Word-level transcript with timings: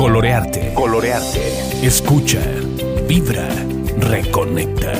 Colorearte. 0.00 0.72
Colorearte. 0.72 1.86
Escucha. 1.86 2.40
Vibra. 3.06 3.46
Reconecta. 3.98 4.92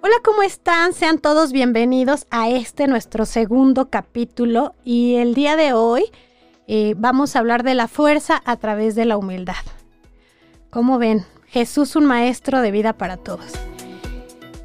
Hola, 0.00 0.14
¿cómo 0.24 0.42
están? 0.42 0.94
Sean 0.94 1.18
todos 1.18 1.52
bienvenidos 1.52 2.26
a 2.30 2.48
este 2.48 2.86
nuestro 2.86 3.26
segundo 3.26 3.90
capítulo 3.90 4.74
y 4.84 5.16
el 5.16 5.34
día 5.34 5.56
de 5.56 5.74
hoy 5.74 6.04
eh, 6.66 6.94
vamos 6.96 7.36
a 7.36 7.40
hablar 7.40 7.62
de 7.62 7.74
la 7.74 7.88
fuerza 7.88 8.40
a 8.46 8.56
través 8.56 8.94
de 8.94 9.04
la 9.04 9.18
humildad. 9.18 9.52
Como 10.70 10.96
ven, 10.96 11.26
Jesús 11.54 11.94
un 11.94 12.04
maestro 12.04 12.62
de 12.62 12.72
vida 12.72 12.94
para 12.94 13.16
todos. 13.16 13.52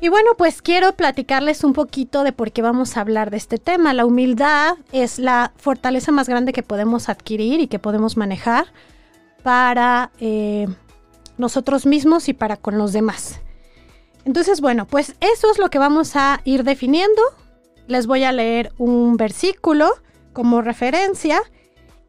Y 0.01 0.09
bueno, 0.09 0.31
pues 0.35 0.63
quiero 0.63 0.93
platicarles 0.93 1.63
un 1.63 1.73
poquito 1.73 2.23
de 2.23 2.31
por 2.31 2.51
qué 2.51 2.63
vamos 2.63 2.97
a 2.97 3.01
hablar 3.01 3.29
de 3.29 3.37
este 3.37 3.59
tema. 3.59 3.93
La 3.93 4.07
humildad 4.07 4.75
es 4.91 5.19
la 5.19 5.53
fortaleza 5.57 6.11
más 6.11 6.27
grande 6.27 6.51
que 6.51 6.63
podemos 6.63 7.07
adquirir 7.07 7.59
y 7.59 7.67
que 7.67 7.77
podemos 7.77 8.17
manejar 8.17 8.73
para 9.43 10.09
eh, 10.19 10.67
nosotros 11.37 11.85
mismos 11.85 12.27
y 12.27 12.33
para 12.33 12.57
con 12.57 12.79
los 12.79 12.91
demás. 12.91 13.39
Entonces, 14.25 14.59
bueno, 14.59 14.87
pues 14.87 15.15
eso 15.19 15.51
es 15.51 15.59
lo 15.59 15.69
que 15.69 15.77
vamos 15.77 16.15
a 16.15 16.41
ir 16.43 16.63
definiendo. 16.63 17.21
Les 17.85 18.07
voy 18.07 18.23
a 18.23 18.31
leer 18.31 18.73
un 18.79 19.15
versículo 19.15 19.91
como 20.33 20.63
referencia 20.63 21.39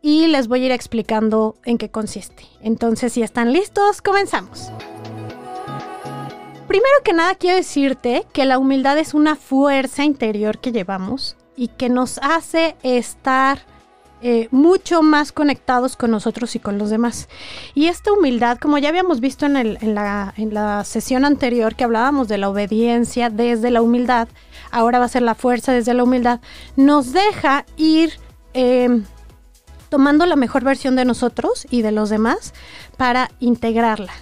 y 0.03 0.27
les 0.29 0.49
voy 0.49 0.63
a 0.63 0.67
ir 0.67 0.73
explicando 0.73 1.57
en 1.65 1.79
qué 1.79 1.91
consiste. 1.91 2.45
Entonces, 2.61 3.13
si 3.13 3.23
están 3.23 3.53
listos, 3.53 4.03
comenzamos. 4.03 4.71
Primero 6.67 6.95
que 7.05 7.13
nada, 7.13 7.35
quiero 7.35 7.57
decirte 7.57 8.27
que 8.33 8.45
la 8.45 8.59
humildad 8.59 8.97
es 8.99 9.13
una 9.13 9.35
fuerza 9.35 10.05
interior 10.05 10.59
que 10.59 10.73
llevamos 10.73 11.37
y 11.57 11.69
que 11.69 11.89
nos 11.89 12.19
hace 12.19 12.77
estar 12.83 13.67
eh, 14.23 14.49
mucho 14.51 15.03
más 15.03 15.33
conectados 15.33 15.97
con 15.97 16.11
nosotros 16.11 16.55
y 16.55 16.59
con 16.59 16.79
los 16.79 16.91
demás. 16.91 17.29
Y 17.75 17.87
esta 17.87 18.13
humildad, 18.13 18.59
como 18.59 18.77
ya 18.79 18.91
habíamos 18.91 19.21
visto 19.21 19.47
en, 19.47 19.95
la, 19.95 20.83
sesión 20.85 21.25
anterior 21.25 21.75
que 21.75 21.85
hablábamos 21.85 22.29
de 22.29 22.37
la 22.37 22.51
obediencia 22.51 23.31
desde 23.31 23.71
la 23.71 23.83
humildad, 23.83 24.29
ahora 24.71 24.99
va 24.99 25.07
a 25.07 25.09
ser 25.09 25.23
la 25.23 25.35
fuerza 25.35 25.73
desde 25.73 25.95
la 25.95 26.05
humildad, 26.05 26.41
nos 26.77 27.13
deja 27.13 27.65
ir 27.77 28.13
em, 28.53 29.05
tomando 29.91 30.25
la 30.25 30.37
mejor 30.37 30.65
versión 30.65 30.97
de 30.97 31.05
nosotros 31.05 31.67
y 31.69 31.83
de 31.83 31.93
los 31.93 32.09
demás 32.09 32.55
para 32.97 33.31
integrarla. 33.41 34.13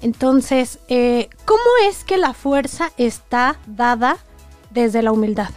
Entonces, 0.00 0.78
eh, 0.88 1.28
¿cómo 1.44 1.62
es 1.88 2.04
que 2.04 2.18
la 2.18 2.34
fuerza 2.34 2.92
está 2.98 3.56
dada 3.66 4.18
desde 4.70 5.02
la 5.02 5.10
humildad? 5.10 5.50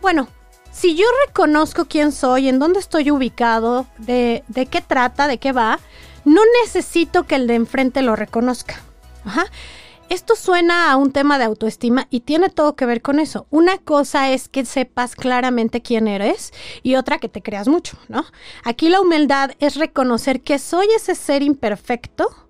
Bueno, 0.00 0.26
si 0.72 0.96
yo 0.96 1.04
reconozco 1.26 1.84
quién 1.84 2.10
soy, 2.10 2.48
en 2.48 2.58
dónde 2.58 2.80
estoy 2.80 3.10
ubicado, 3.10 3.86
de, 3.98 4.42
de 4.48 4.66
qué 4.66 4.80
trata, 4.80 5.28
de 5.28 5.38
qué 5.38 5.52
va, 5.52 5.78
no 6.24 6.40
necesito 6.64 7.24
que 7.24 7.34
el 7.34 7.46
de 7.46 7.56
enfrente 7.56 8.02
lo 8.02 8.16
reconozca. 8.16 8.80
Ajá. 9.24 9.46
Esto 10.08 10.36
suena 10.36 10.90
a 10.90 10.96
un 10.96 11.12
tema 11.12 11.36
de 11.36 11.44
autoestima 11.44 12.06
y 12.08 12.20
tiene 12.20 12.48
todo 12.48 12.76
que 12.76 12.86
ver 12.86 13.02
con 13.02 13.20
eso. 13.20 13.46
Una 13.50 13.76
cosa 13.76 14.30
es 14.30 14.48
que 14.48 14.64
sepas 14.64 15.14
claramente 15.14 15.82
quién 15.82 16.08
eres 16.08 16.52
y 16.82 16.94
otra 16.94 17.18
que 17.18 17.28
te 17.28 17.42
creas 17.42 17.68
mucho, 17.68 17.98
¿no? 18.08 18.24
Aquí 18.64 18.88
la 18.88 19.02
humildad 19.02 19.50
es 19.58 19.76
reconocer 19.76 20.40
que 20.40 20.58
soy 20.58 20.86
ese 20.96 21.14
ser 21.14 21.42
imperfecto, 21.42 22.48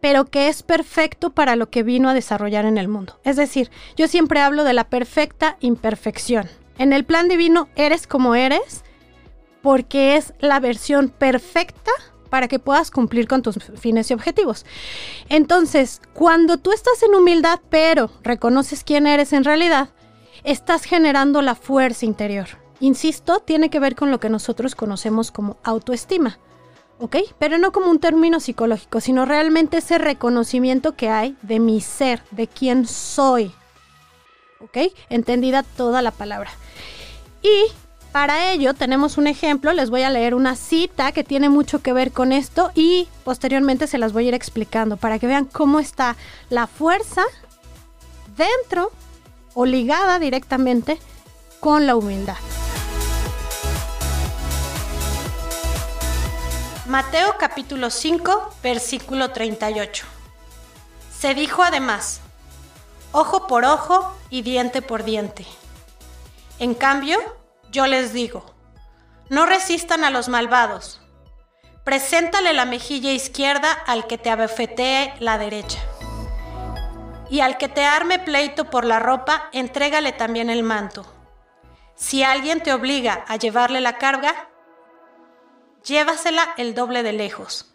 pero 0.00 0.24
que 0.24 0.48
es 0.48 0.64
perfecto 0.64 1.30
para 1.30 1.54
lo 1.54 1.70
que 1.70 1.84
vino 1.84 2.08
a 2.08 2.14
desarrollar 2.14 2.64
en 2.64 2.76
el 2.76 2.88
mundo. 2.88 3.20
Es 3.22 3.36
decir, 3.36 3.70
yo 3.96 4.08
siempre 4.08 4.40
hablo 4.40 4.64
de 4.64 4.72
la 4.72 4.88
perfecta 4.88 5.58
imperfección. 5.60 6.48
En 6.76 6.92
el 6.92 7.04
plan 7.04 7.28
divino 7.28 7.68
eres 7.76 8.08
como 8.08 8.34
eres 8.34 8.82
porque 9.62 10.16
es 10.16 10.34
la 10.40 10.58
versión 10.58 11.08
perfecta 11.08 11.92
para 12.28 12.48
que 12.48 12.58
puedas 12.58 12.90
cumplir 12.90 13.28
con 13.28 13.42
tus 13.42 13.58
fines 13.78 14.10
y 14.10 14.14
objetivos. 14.14 14.66
Entonces, 15.28 16.00
cuando 16.14 16.56
tú 16.58 16.72
estás 16.72 17.02
en 17.02 17.14
humildad, 17.14 17.60
pero 17.70 18.10
reconoces 18.22 18.84
quién 18.84 19.06
eres 19.06 19.32
en 19.32 19.44
realidad, 19.44 19.90
estás 20.44 20.84
generando 20.84 21.42
la 21.42 21.54
fuerza 21.54 22.06
interior. 22.06 22.46
Insisto, 22.80 23.40
tiene 23.40 23.70
que 23.70 23.80
ver 23.80 23.94
con 23.96 24.10
lo 24.10 24.20
que 24.20 24.28
nosotros 24.28 24.74
conocemos 24.74 25.30
como 25.30 25.56
autoestima. 25.62 26.38
¿Ok? 26.98 27.16
Pero 27.38 27.58
no 27.58 27.72
como 27.72 27.90
un 27.90 27.98
término 27.98 28.40
psicológico, 28.40 29.00
sino 29.00 29.26
realmente 29.26 29.78
ese 29.78 29.98
reconocimiento 29.98 30.96
que 30.96 31.10
hay 31.10 31.36
de 31.42 31.58
mi 31.60 31.80
ser, 31.82 32.22
de 32.30 32.46
quién 32.46 32.86
soy. 32.86 33.52
¿Ok? 34.60 34.78
Entendida 35.10 35.62
toda 35.62 36.00
la 36.00 36.10
palabra. 36.10 36.50
Y 37.42 37.70
para 38.16 38.50
ello 38.50 38.72
tenemos 38.72 39.18
un 39.18 39.26
ejemplo, 39.26 39.74
les 39.74 39.90
voy 39.90 40.00
a 40.00 40.08
leer 40.08 40.34
una 40.34 40.56
cita 40.56 41.12
que 41.12 41.22
tiene 41.22 41.50
mucho 41.50 41.82
que 41.82 41.92
ver 41.92 42.12
con 42.12 42.32
esto 42.32 42.70
y 42.74 43.08
posteriormente 43.24 43.86
se 43.86 43.98
las 43.98 44.14
voy 44.14 44.24
a 44.24 44.28
ir 44.28 44.34
explicando 44.34 44.96
para 44.96 45.18
que 45.18 45.26
vean 45.26 45.44
cómo 45.44 45.80
está 45.80 46.16
la 46.48 46.66
fuerza 46.66 47.24
dentro 48.34 48.90
o 49.52 49.66
ligada 49.66 50.18
directamente 50.18 50.98
con 51.60 51.86
la 51.86 51.94
humildad. 51.94 52.38
Mateo 56.86 57.34
capítulo 57.38 57.90
5, 57.90 58.54
versículo 58.62 59.32
38. 59.32 60.06
Se 61.14 61.34
dijo 61.34 61.62
además, 61.62 62.20
ojo 63.12 63.46
por 63.46 63.66
ojo 63.66 64.16
y 64.30 64.40
diente 64.40 64.80
por 64.80 65.04
diente. 65.04 65.44
En 66.58 66.72
cambio, 66.72 67.18
yo 67.76 67.86
les 67.86 68.14
digo, 68.14 68.42
no 69.28 69.44
resistan 69.44 70.02
a 70.02 70.08
los 70.10 70.30
malvados. 70.30 71.02
Preséntale 71.84 72.54
la 72.54 72.64
mejilla 72.64 73.12
izquierda 73.12 73.70
al 73.70 74.06
que 74.06 74.16
te 74.16 74.30
abofetee 74.30 75.12
la 75.20 75.36
derecha. 75.36 75.78
Y 77.28 77.40
al 77.40 77.58
que 77.58 77.68
te 77.68 77.84
arme 77.84 78.18
pleito 78.18 78.70
por 78.70 78.86
la 78.86 78.98
ropa, 78.98 79.50
entrégale 79.52 80.12
también 80.12 80.48
el 80.48 80.62
manto. 80.62 81.04
Si 81.94 82.22
alguien 82.22 82.62
te 82.62 82.72
obliga 82.72 83.26
a 83.28 83.36
llevarle 83.36 83.82
la 83.82 83.98
carga, 83.98 84.48
llévasela 85.84 86.54
el 86.56 86.74
doble 86.74 87.02
de 87.02 87.12
lejos. 87.12 87.74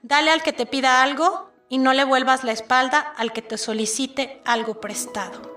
Dale 0.00 0.30
al 0.30 0.42
que 0.42 0.54
te 0.54 0.64
pida 0.64 1.02
algo 1.02 1.50
y 1.68 1.76
no 1.76 1.92
le 1.92 2.04
vuelvas 2.04 2.42
la 2.42 2.52
espalda 2.52 3.00
al 3.18 3.34
que 3.34 3.42
te 3.42 3.58
solicite 3.58 4.40
algo 4.46 4.80
prestado. 4.80 5.51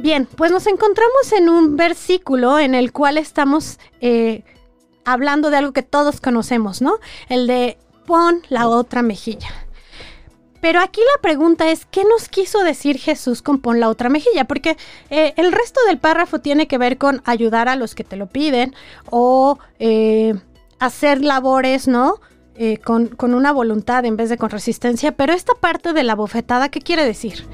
Bien, 0.00 0.26
pues 0.34 0.50
nos 0.50 0.66
encontramos 0.66 1.30
en 1.36 1.50
un 1.50 1.76
versículo 1.76 2.58
en 2.58 2.74
el 2.74 2.90
cual 2.90 3.18
estamos 3.18 3.78
eh, 4.00 4.44
hablando 5.04 5.50
de 5.50 5.58
algo 5.58 5.72
que 5.72 5.82
todos 5.82 6.22
conocemos, 6.22 6.80
¿no? 6.80 6.94
El 7.28 7.46
de 7.46 7.76
pon 8.06 8.40
la 8.48 8.66
otra 8.66 9.02
mejilla. 9.02 9.48
Pero 10.62 10.80
aquí 10.80 11.00
la 11.00 11.20
pregunta 11.20 11.70
es, 11.70 11.84
¿qué 11.84 12.04
nos 12.04 12.30
quiso 12.30 12.64
decir 12.64 12.98
Jesús 12.98 13.42
con 13.42 13.60
pon 13.60 13.78
la 13.78 13.90
otra 13.90 14.08
mejilla? 14.08 14.44
Porque 14.44 14.78
eh, 15.10 15.34
el 15.36 15.52
resto 15.52 15.80
del 15.86 15.98
párrafo 15.98 16.38
tiene 16.38 16.66
que 16.66 16.78
ver 16.78 16.96
con 16.96 17.20
ayudar 17.26 17.68
a 17.68 17.76
los 17.76 17.94
que 17.94 18.04
te 18.04 18.16
lo 18.16 18.26
piden 18.26 18.74
o 19.10 19.58
eh, 19.78 20.34
hacer 20.78 21.22
labores, 21.22 21.88
¿no? 21.88 22.20
con, 22.84 23.06
con 23.06 23.32
una 23.32 23.52
voluntad 23.52 24.04
en 24.04 24.18
vez 24.18 24.28
de 24.28 24.36
con 24.36 24.50
resistencia. 24.50 25.12
Pero 25.12 25.34
esta 25.34 25.54
parte 25.54 25.92
de 25.92 26.04
la 26.04 26.14
bofetada, 26.14 26.70
¿qué 26.70 26.80
quiere 26.80 27.04
decir? 27.06 27.46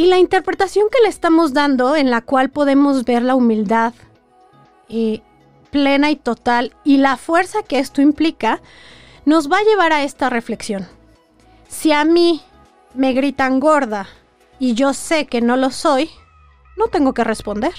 Y 0.00 0.06
la 0.06 0.16
interpretación 0.16 0.86
que 0.90 1.02
le 1.02 1.10
estamos 1.10 1.52
dando, 1.52 1.94
en 1.94 2.08
la 2.08 2.22
cual 2.22 2.48
podemos 2.48 3.04
ver 3.04 3.20
la 3.20 3.34
humildad 3.34 3.92
eh, 4.88 5.20
plena 5.70 6.10
y 6.10 6.16
total 6.16 6.74
y 6.84 6.96
la 6.96 7.18
fuerza 7.18 7.62
que 7.62 7.78
esto 7.78 8.00
implica, 8.00 8.62
nos 9.26 9.52
va 9.52 9.58
a 9.58 9.62
llevar 9.62 9.92
a 9.92 10.02
esta 10.02 10.30
reflexión. 10.30 10.88
Si 11.68 11.92
a 11.92 12.06
mí 12.06 12.40
me 12.94 13.12
gritan 13.12 13.60
gorda 13.60 14.08
y 14.58 14.72
yo 14.72 14.94
sé 14.94 15.26
que 15.26 15.42
no 15.42 15.58
lo 15.58 15.68
soy, 15.70 16.08
no 16.78 16.86
tengo 16.86 17.12
que 17.12 17.22
responder. 17.22 17.74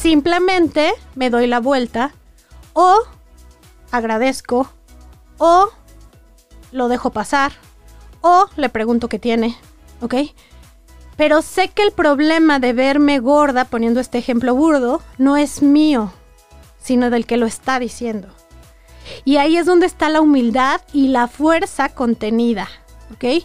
Simplemente 0.00 0.92
me 1.16 1.28
doy 1.28 1.48
la 1.48 1.58
vuelta 1.58 2.12
o 2.72 3.00
agradezco 3.90 4.70
o 5.38 5.70
lo 6.70 6.86
dejo 6.86 7.10
pasar 7.10 7.50
o 8.20 8.48
le 8.54 8.68
pregunto 8.68 9.08
qué 9.08 9.18
tiene 9.18 9.58
¿ok? 10.00 10.14
Pero 11.16 11.42
sé 11.42 11.68
que 11.68 11.82
el 11.82 11.92
problema 11.92 12.60
de 12.60 12.72
verme 12.72 13.18
gorda, 13.18 13.64
poniendo 13.64 13.98
este 13.98 14.18
ejemplo 14.18 14.54
burdo, 14.54 15.02
no 15.18 15.36
es 15.36 15.62
mío, 15.62 16.12
sino 16.80 17.10
del 17.10 17.26
que 17.26 17.36
lo 17.36 17.46
está 17.46 17.78
diciendo. 17.78 18.28
Y 19.24 19.38
ahí 19.38 19.56
es 19.56 19.66
donde 19.66 19.86
está 19.86 20.08
la 20.08 20.20
humildad 20.20 20.80
y 20.92 21.08
la 21.08 21.26
fuerza 21.26 21.88
contenida, 21.88 22.68
¿ok? 23.12 23.44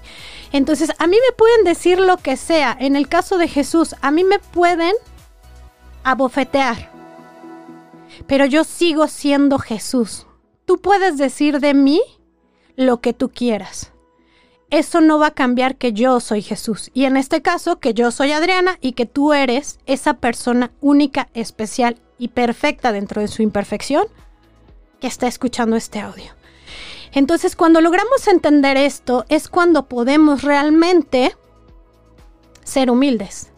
Entonces, 0.51 0.91
a 0.99 1.07
mí 1.07 1.15
me 1.15 1.35
pueden 1.35 1.63
decir 1.63 1.99
lo 1.99 2.17
que 2.17 2.37
sea. 2.37 2.77
En 2.79 2.95
el 2.95 3.07
caso 3.07 3.37
de 3.37 3.47
Jesús, 3.47 3.95
a 4.01 4.11
mí 4.11 4.23
me 4.23 4.39
pueden 4.39 4.93
abofetear. 6.03 6.91
pero 8.27 8.45
yo 8.45 8.63
sigo 8.63 9.07
siendo 9.07 9.57
Jesús. 9.57 10.27
Tú 10.65 10.77
puedes 10.77 11.17
decir 11.17 11.59
de 11.59 11.73
mí 11.73 12.01
lo 12.75 13.01
que 13.01 13.13
tú 13.13 13.29
quieras. 13.29 13.92
Eso 14.73 15.01
no 15.01 15.19
va 15.19 15.27
a 15.27 15.31
cambiar 15.35 15.75
que 15.75 15.93
yo 15.93 16.19
soy 16.19 16.41
Jesús. 16.41 16.89
Y 16.95 17.05
en 17.05 17.15
este 17.15 17.43
caso, 17.43 17.77
que 17.79 17.93
yo 17.93 18.09
soy 18.09 18.31
Adriana 18.31 18.79
y 18.81 18.93
que 18.93 19.05
tú 19.05 19.31
eres 19.31 19.77
esa 19.85 20.15
persona 20.15 20.71
única, 20.81 21.29
especial 21.35 21.97
y 22.17 22.29
perfecta 22.29 22.91
dentro 22.91 23.21
de 23.21 23.27
su 23.27 23.43
imperfección 23.43 24.07
que 24.99 25.05
está 25.05 25.27
escuchando 25.27 25.75
este 25.75 25.99
audio. 25.99 26.33
Entonces, 27.11 27.55
cuando 27.55 27.81
logramos 27.81 28.27
entender 28.27 28.75
esto, 28.77 29.25
es 29.29 29.47
cuando 29.47 29.87
podemos 29.87 30.41
realmente 30.41 31.37
ser 32.63 32.89
humildes 32.89 33.52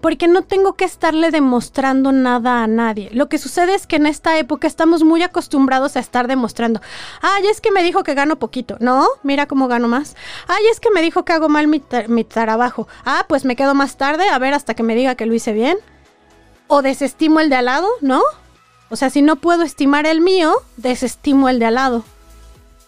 porque 0.00 0.28
no 0.28 0.42
tengo 0.42 0.74
que 0.74 0.84
estarle 0.84 1.30
demostrando 1.30 2.12
nada 2.12 2.62
a 2.62 2.66
nadie. 2.66 3.10
Lo 3.12 3.28
que 3.28 3.38
sucede 3.38 3.74
es 3.74 3.86
que 3.86 3.96
en 3.96 4.06
esta 4.06 4.38
época 4.38 4.66
estamos 4.66 5.04
muy 5.04 5.22
acostumbrados 5.22 5.96
a 5.96 6.00
estar 6.00 6.28
demostrando, 6.28 6.80
ay, 7.22 7.46
es 7.46 7.60
que 7.60 7.70
me 7.70 7.82
dijo 7.82 8.02
que 8.02 8.14
gano 8.14 8.38
poquito, 8.38 8.76
no, 8.80 9.06
mira 9.22 9.46
cómo 9.46 9.68
gano 9.68 9.88
más, 9.88 10.16
ay, 10.48 10.64
es 10.70 10.80
que 10.80 10.90
me 10.90 11.02
dijo 11.02 11.24
que 11.24 11.32
hago 11.32 11.48
mal 11.48 11.66
mi, 11.66 11.80
trabajo, 12.24 12.88
ah, 13.04 13.24
pues 13.28 13.44
me 13.44 13.56
quedo 13.56 13.74
más 13.74 13.96
tarde 13.96 14.28
a 14.28 14.38
ver 14.38 14.54
hasta 14.54 14.74
que 14.74 14.82
me 14.82 14.94
diga 14.94 15.14
que 15.14 15.26
lo 15.26 15.34
hice 15.34 15.52
bien, 15.52 15.78
o 16.66 16.82
desestimo 16.82 17.40
el 17.40 17.50
de 17.50 17.56
al 17.56 17.64
lado, 17.66 17.88
¿no? 18.00 18.22
O 18.90 18.96
sea, 18.96 19.10
si 19.10 19.22
no 19.22 19.36
puedo 19.36 19.62
estimar 19.62 20.06
el 20.06 20.20
mío, 20.20 20.54
desestimo 20.76 21.48
el 21.48 21.58
de 21.58 21.66
al 21.66 21.74
lado. 21.74 22.04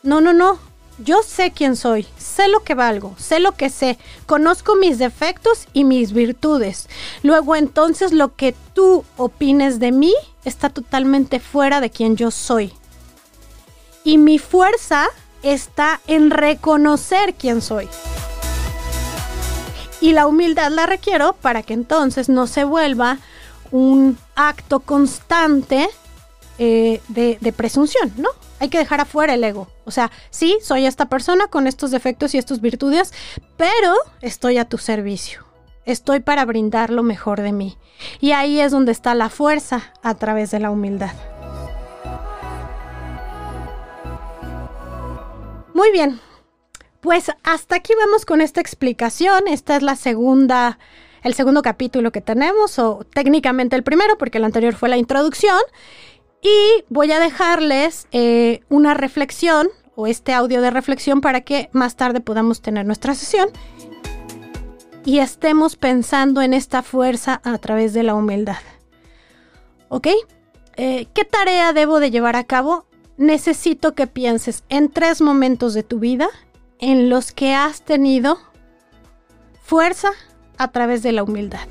No, 0.03 0.21
no, 0.21 0.33
no, 0.33 0.59
yo 0.99 1.23
sé 1.23 1.53
quién 1.53 1.77
soy, 1.77 2.07
sé 2.19 2.49
lo 2.49 2.63
que 2.63 2.75
valgo, 2.75 3.15
sé 3.19 3.41
lo 3.41 3.53
que 3.53 3.71
sé, 3.71 3.99
conozco 4.27 4.77
mis 4.77 4.99
defectos 4.99 5.67
y 5.73 5.85
mis 5.85 6.13
virtudes. 6.13 6.89
Luego 7.23 7.57
entonces 7.57 8.13
lo 8.13 8.35
que 8.35 8.55
tú 8.75 9.05
opines 9.17 9.79
de 9.81 9.93
mí 9.93 10.15
está 10.45 10.69
totalmente 10.71 11.41
fuera 11.41 11.81
de 11.81 11.91
quien 11.91 12.17
yo 12.17 12.31
soy. 12.31 12.73
Y 14.05 14.19
mi 14.19 14.39
fuerza 14.39 15.09
está 15.43 16.01
en 16.07 16.31
reconocer 16.31 17.35
quién 17.35 17.61
soy. 17.63 17.89
Y 20.01 20.13
la 20.13 20.27
humildad 20.27 20.71
la 20.71 20.87
requiero 20.87 21.33
para 21.35 21.63
que 21.63 21.75
entonces 21.75 22.29
no 22.29 22.47
se 22.47 22.65
vuelva 22.65 23.19
un 23.71 24.19
acto 24.35 24.81
constante 24.81 25.89
eh, 26.59 27.01
de, 27.09 27.39
de 27.41 27.53
presunción, 27.53 28.13
¿no? 28.17 28.29
hay 28.63 28.69
que 28.69 28.79
dejar 28.79 29.01
afuera 29.01 29.35
el 29.35 29.43
ego. 29.43 29.67
O 29.85 29.91
sea, 29.91 30.13
sí, 30.31 30.57
soy 30.63 30.87
esta 30.87 31.07
persona 31.07 31.49
con 31.49 31.67
estos 31.67 31.91
defectos 31.91 32.33
y 32.33 32.39
estas 32.39 32.61
virtudes, 32.61 33.13
pero 33.57 33.93
estoy 34.21 34.59
a 34.59 34.69
tu 34.69 34.79
servicio. 34.79 35.45
Estoy 35.85 36.21
para 36.21 36.45
brindar 36.45 36.91
lo 36.91 37.03
mejor 37.03 37.41
de 37.41 37.51
mí. 37.51 37.77
Y 38.21 38.31
ahí 38.31 38.61
es 38.61 38.71
donde 38.71 38.93
está 38.93 39.17
la 39.17 39.31
fuerza 39.31 39.93
a 40.01 40.15
través 40.15 40.53
de 40.53 40.61
la 40.61 40.71
humildad. 40.71 41.11
Muy 45.75 45.91
bien. 45.91 46.21
Pues 47.01 47.33
hasta 47.43 47.75
aquí 47.75 47.95
vamos 47.99 48.25
con 48.25 48.41
esta 48.41 48.61
explicación. 48.61 49.49
Esta 49.49 49.75
es 49.75 49.83
la 49.83 49.97
segunda, 49.97 50.79
el 51.25 51.35
segundo 51.35 51.63
capítulo 51.63 52.13
que 52.13 52.21
tenemos, 52.21 52.79
o 52.79 53.05
técnicamente 53.13 53.75
el 53.75 53.83
primero, 53.83 54.17
porque 54.19 54.39
el 54.39 54.45
anterior 54.45 54.77
fue 54.77 54.89
la 54.89 54.99
introducción. 54.99 55.59
Y 56.43 56.85
voy 56.89 57.13
a 57.13 57.21
dejarles 57.21 58.09
eh, 58.11 58.63
una 58.69 58.95
reflexión 58.95 59.69
o 59.95 60.09
este 60.09 60.33
audio 60.33 60.61
de 60.61 60.71
reflexión 60.71 61.21
para 61.21 61.43
que 61.43 61.71
más 61.73 61.95
tarde 61.95 62.21
podamos 62.21 62.61
tener 62.61 62.85
nuestra 62.85 63.15
sesión 63.15 63.49
y 65.05 65.19
estemos 65.19 65.77
pensando 65.77 66.43
en 66.43 66.53
esta 66.53 66.83
fuerza 66.83 67.41
a 67.45 67.59
través 67.59 67.93
de 67.93 68.03
la 68.03 68.15
humildad. 68.15 68.59
¿Ok? 69.89 70.09
Eh, 70.77 71.07
¿Qué 71.15 71.25
tarea 71.25 71.73
debo 71.73 72.01
de 72.01 72.11
llevar 72.11 72.35
a 72.35 72.45
cabo? 72.45 72.87
Necesito 73.17 73.95
que 73.95 74.07
pienses 74.07 74.65
en 74.69 74.91
tres 74.91 75.21
momentos 75.21 75.75
de 75.75 75.83
tu 75.83 76.01
vida 76.01 76.29
en 76.79 77.09
los 77.09 77.31
que 77.31 77.55
has 77.55 77.83
tenido 77.83 78.39
fuerza 79.63 80.11
a 80.59 80.73
través 80.73 81.03
de 81.03 81.13
la 81.13 81.23
humildad. 81.23 81.69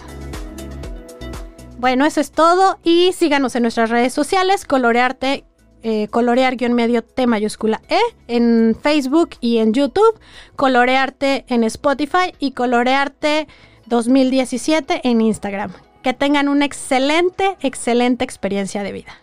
Bueno, 1.82 2.06
eso 2.06 2.22
es 2.22 2.32
todo 2.32 2.78
y 2.84 3.12
síganos 3.12 3.56
en 3.56 3.64
nuestras 3.64 3.90
redes 3.90 4.14
sociales, 4.14 4.66
colorearte, 4.66 5.46
eh, 5.82 6.08
colorear-medio 6.10 7.04
T 7.04 7.26
mayúscula 7.26 7.82
E 7.90 7.98
en 8.28 8.78
Facebook 8.80 9.32
y 9.42 9.58
en 9.58 9.74
YouTube, 9.74 10.20
colorearte 10.56 11.44
en 11.48 11.64
Spotify 11.64 12.36
y 12.38 12.52
colorearte 12.52 13.48
2017 13.88 15.02
en 15.10 15.22
Instagram. 15.22 15.74
Que 16.04 16.14
tengan 16.14 16.50
una 16.50 16.66
excelente, 16.66 17.58
excelente 17.62 18.24
experiencia 18.26 18.84
de 18.84 18.92
vida. 18.92 19.14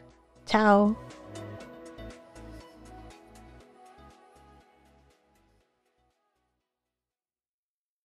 Chao. 0.45 1.08